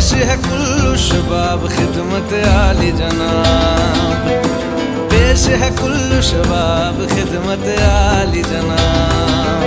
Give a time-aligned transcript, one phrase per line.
[0.00, 4.28] शबाब, खिदमत आली जनाब।
[5.10, 9.64] पेश है कुल्लू शबाब, खिदमत आली जनाब।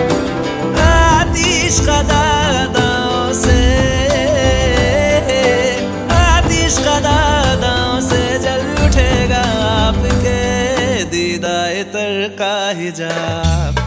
[0.79, 3.59] आतिश कदादाओं से
[6.15, 10.39] आतिश कदादाओं से जल उठेगा आपके
[11.03, 13.80] दीदाए तर का हिजाब।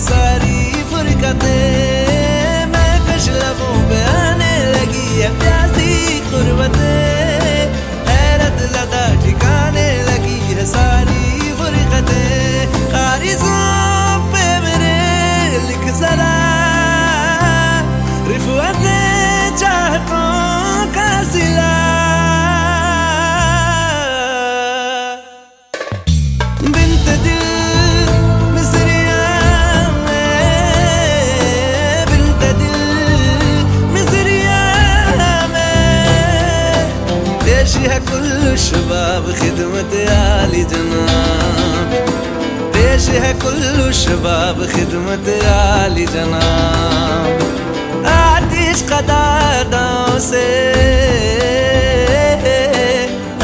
[0.00, 6.77] सारी फुरकतें मैं कश लबों पे आने लगी है प्यासी गुरबतें
[38.00, 41.90] कुल्लू शबाब खिदमत आली जनाब।
[42.74, 47.42] पेश है कुल्लू शबाब खिदमत आली जनाब।
[48.08, 50.46] आतिश कदादाओं से,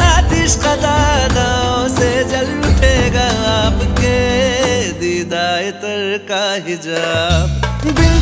[0.04, 4.16] आतिश कदादाओं से जल उठेगा आपके
[5.00, 7.46] दीदाए तर का हिजाब।
[7.92, 8.14] दिल